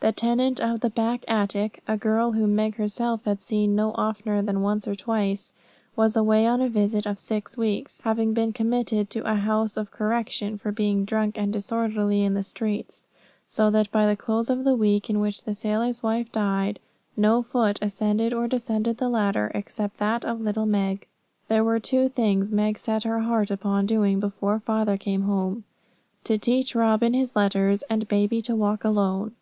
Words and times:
The 0.00 0.12
tenant 0.12 0.58
of 0.60 0.80
the 0.80 0.88
back 0.88 1.24
attic, 1.28 1.82
a 1.88 1.96
girl 1.96 2.32
whom 2.32 2.54
Meg 2.54 2.76
herself 2.76 3.24
had 3.24 3.40
seen 3.42 3.74
no 3.74 3.90
oftener 3.94 4.40
than 4.40 4.62
once 4.62 4.86
or 4.86 4.94
twice, 4.94 5.52
was 5.96 6.16
away 6.16 6.46
on 6.46 6.60
a 6.60 6.68
visit 6.68 7.04
of 7.06 7.18
six 7.20 7.58
weeks, 7.58 8.00
having 8.02 8.32
been 8.32 8.52
committed 8.52 9.10
to 9.10 9.30
a 9.30 9.34
House 9.34 9.76
of 9.76 9.90
Correction 9.90 10.56
for 10.58 10.70
being 10.72 11.04
drunk 11.04 11.36
and 11.36 11.52
disorderly 11.52 12.22
in 12.22 12.34
the 12.34 12.42
streets; 12.42 13.06
so 13.48 13.68
that 13.70 13.90
by 13.90 14.06
the 14.06 14.16
close 14.16 14.48
of 14.48 14.64
the 14.64 14.76
week 14.76 15.10
in 15.10 15.18
which 15.20 15.42
the 15.42 15.54
sailor's 15.54 16.02
wife 16.02 16.30
died 16.30 16.78
no 17.16 17.42
foot 17.42 17.78
ascended 17.82 18.32
or 18.32 18.46
descended 18.46 18.96
the 18.98 19.10
ladder, 19.10 19.50
except 19.54 19.98
that 19.98 20.24
of 20.24 20.40
little 20.40 20.66
Meg. 20.66 21.06
There 21.48 21.64
were 21.64 21.80
two 21.80 22.08
things 22.08 22.52
Meg 22.52 22.78
set 22.78 23.02
her 23.02 23.20
heart 23.20 23.50
upon 23.50 23.86
doing 23.86 24.20
before 24.20 24.58
father 24.58 24.96
came 24.96 25.22
home: 25.22 25.64
to 26.24 26.38
teach 26.38 26.74
Robin 26.74 27.12
his 27.12 27.34
letters, 27.36 27.82
and 27.90 28.08
baby 28.08 28.40
to 28.42 28.54
walk 28.54 28.84
alone. 28.84 29.32